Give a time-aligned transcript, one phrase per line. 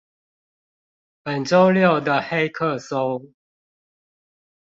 [1.23, 3.35] 本週六的黑客松